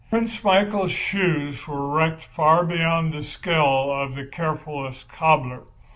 Prince 0.09 0.43
Michael's 0.43 0.91
shoes 0.91 1.67
were 1.67 1.87
wrecked 1.87 2.23
far 2.23 2.65
beyond 2.65 3.13
the 3.13 3.21
skill 3.21 3.91
of 3.93 4.15
the 4.15 4.25
carefullest 4.25 5.07
cobbler. 5.07 5.61